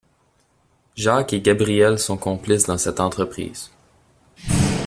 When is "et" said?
1.31-1.41